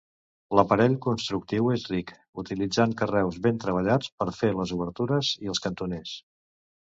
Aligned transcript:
L'aparell 0.59 0.93
constructiu 1.05 1.67
és 1.73 1.83
ric, 1.91 2.13
utilitzant 2.43 2.95
carreus 3.03 3.37
ben 3.45 3.61
treballats 3.65 4.11
per 4.23 4.29
fer 4.41 4.51
les 4.61 4.75
obertures 4.79 5.33
i 5.49 5.53
els 5.53 5.63
cantoners. 5.67 6.15